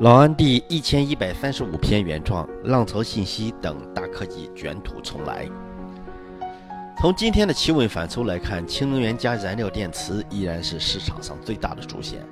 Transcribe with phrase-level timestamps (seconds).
[0.00, 5.48] 老安第一千一百三十五篇原创，浪潮信息等大科技卷土重来。
[6.98, 12.26] 从今天的企稳反抽来看，氢能源加燃料电池依然是市场上最大的主线。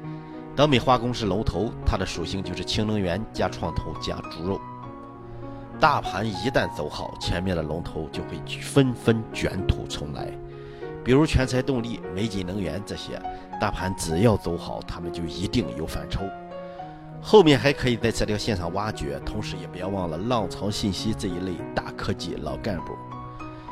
[0.57, 4.61] 德美化工是龙头，它的属性就是氢能源加创投加猪肉。
[5.79, 10.33] 大盘一旦走好，前面的龙头就会纷纷卷土重来，
[11.05, 13.23] 比如全材动力、美锦能源这些，
[13.61, 16.23] 大盘只要走好，他们就一定有反抽。
[17.25, 22.97] 后面还可以在这条线上挖掘，同时也不要忘了浪潮信息这一类大科技老干部。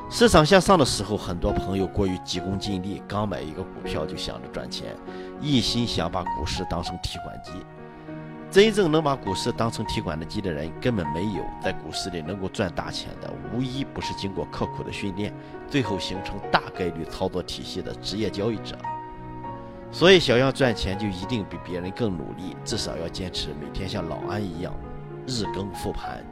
[0.08, 4.94] 市场向上的时候，很多朋友过于急功近利，刚买一个股票就想着赚钱，
[5.40, 7.50] 一心想把股市当成提款机。
[8.52, 15.34] 真正能把股市当成提款的机的人根本没有，在股市里能够赚大钱的，无一不是经过刻苦的训练，
[15.68, 18.76] 最后形成大概率操作体系的职业交易者。
[19.92, 24.72] 所以，想要赚钱，就一定比别人更努力，至少要坚持每天像老安一样
[25.26, 26.24] 日更复盘。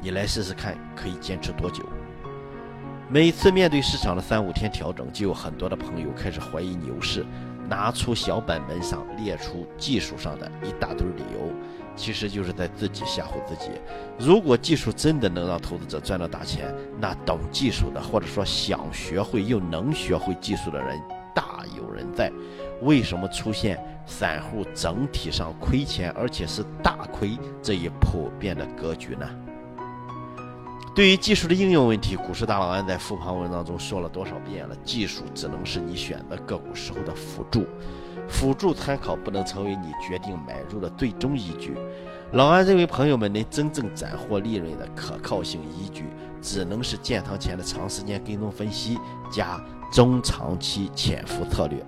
[0.00, 1.84] 你来试试看，可以坚持多久？
[3.08, 7.26] 每次面对市场的三五天调整，就有很多的朋友开始怀疑牛市，
[7.68, 11.50] 拿出小本本上列出技术上的一大堆理由，
[11.96, 13.72] 其实就是在自己吓唬自己。
[14.18, 20.96] 如果技术真的能让投资者赚到大钱，那懂技术的，或者说想学会又能学会技术的人
[21.34, 22.32] 大有人在。
[22.82, 29.28] 为什么出现散户整体上亏钱，而且是大亏这一普遍的格局呢？
[30.94, 34.74] 对于技术的应用问题，股市大佬安在复盘文章中说了多少遍了？
[34.84, 37.64] 技术只能是你选择个股时候的辅助，
[38.28, 41.76] 辅助参考不能成为你决定买入的最终依据。
[42.32, 46.06] 老安认为，朋友们能真正斩获利润的可靠性依据，
[46.40, 48.98] 只能是建仓前的长时间跟踪分析
[49.30, 49.60] 加
[49.90, 51.84] 中长期潜伏策略。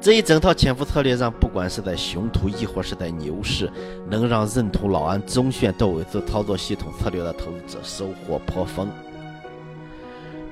[0.00, 3.70] 这一整套潜伏策略，让不管是在熊图，亦或是在牛市，
[4.10, 8.88] 能让认同老安中线到尾字操作系统策略的投资者收获颇丰。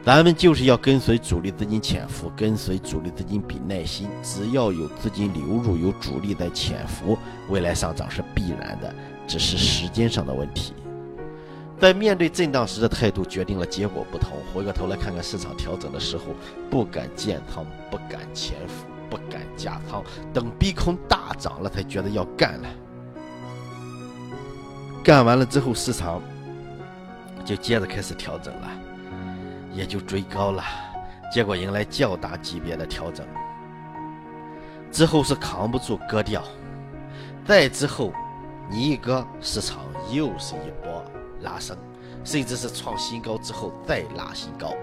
[0.05, 4.09] 咱们就是要跟随主力资金潜伏，跟随主力资金比耐心。
[4.23, 8.95] 只要有资金流入，有主力在潜伏，未来上涨是必然的，
[9.27, 10.73] 只是时间上的问题。
[11.81, 14.33] 在面对震荡时的态度，决定了结果不同。
[14.53, 16.25] 回过头来看看市场调整的时候，
[16.71, 18.87] 不敢建仓，不敢潜伏。
[19.11, 22.69] 不敢加仓，等逼空大涨了才觉得要干了。
[25.03, 26.23] 干完了之后，市场
[27.45, 28.69] 就接着开始调整了，
[29.75, 30.63] 也就追高了。
[31.35, 33.27] 结果迎来较大级别的调整，
[34.93, 36.45] 之后是扛不住割掉，
[37.45, 38.13] 再之后
[38.71, 39.79] 你一割，市场
[40.13, 41.05] 又是一波
[41.43, 41.77] 拉升，
[42.25, 44.75] 甚至是创新高之后再拉新高。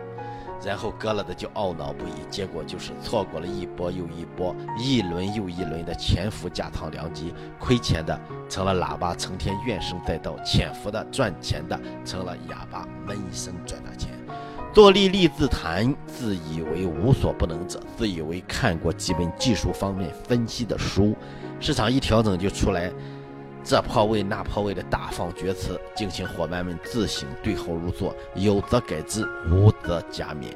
[0.66, 8.20] 然后割了的就懊恼不已，结果就是错过了一波又一波、一轮又一轮的潜伏加仓良机，亏钱的
[8.50, 14.10] 成了喇叭，成天怨声载道；潜伏的赚钱的成了哑巴，闷声赚大钱。
[14.74, 21.16] 坐立立自谈，自以为无所不能者，自以为看过几本技术方面分析的书，
[21.60, 22.92] 市场一调整就出来。
[23.68, 30.56] 这破位那破位的大放厥词，敬请伙伴们自行对号入座，有则改之，无则加勉。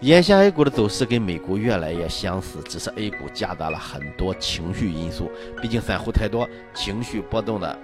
[0.00, 5.30] 眼下 A 股的走势跟美股越来越相似，只是 A 股夹杂了很多情绪因素，
[5.62, 7.78] 毕竟散户太多，情绪波动的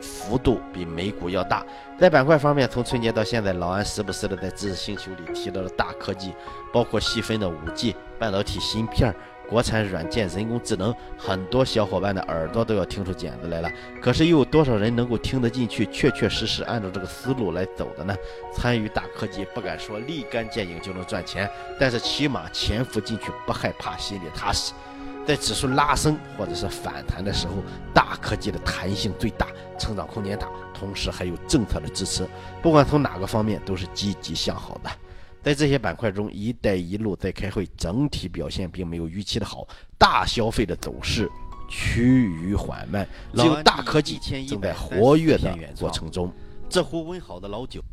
[0.00, 1.64] 幅度比美股要大。
[2.00, 6.34] 在板块方面，从春节到现在，老安时不时的在知识星球里提到了大科技，
[6.72, 9.14] 包括细分的五 G、半导体芯片。
[9.48, 13.70] 国产软件、人工智能，很多小伙伴的耳朵都要听出茧子来了。
[14.00, 18.16] 可是又有多少人能够听得进去，确确实实按照这个思路来走的呢？
[18.54, 24.72] 参与大科技，不敢说立竿见影就能赚钱，但是起码潜伏进去不害怕，心里踏实。
[25.26, 27.54] 在指数拉升或者是反弹的时候，
[27.94, 29.46] 大科技的弹性最大，
[29.78, 32.26] 成长空间大，同时还有政策的支持，
[32.60, 34.90] 不管从哪个方面都是积极向好的。
[35.44, 39.68] 在这些板块中，“一带一路”在开会，整体表现并没有预期的好，
[39.98, 41.30] 大消费的走势
[41.68, 46.32] 趋于缓慢，只有大科技正在活跃的过程中。
[46.70, 47.84] 这壶温好的老酒。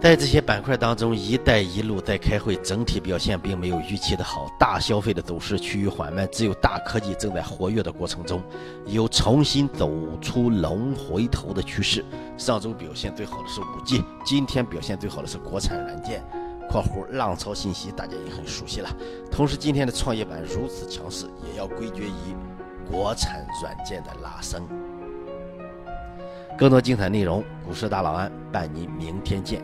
[0.00, 8.42] 在这些板块当中，“一带一路”在开会，整体表现并没有预期的好，大消费的走势趋于缓慢，只有大科技正在活跃的过程中，
[8.86, 12.02] 有重新走出龙回头的趋势。
[12.38, 16.24] 上周表现最好的是五 G，今天表现最好的是国产软件。
[16.70, 18.88] 括弧浪潮信息大家也很熟悉了。
[19.30, 22.34] 同时，今天的创业板如此强势，也要归结于
[22.90, 24.66] 国产软件的拉升。
[26.56, 29.62] 更多精彩内容，股市大佬安伴您明天见。